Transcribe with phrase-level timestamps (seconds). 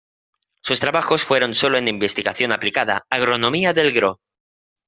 [0.63, 4.19] Sus trabajos fueron solo en investigación aplicada: agronomía del gro.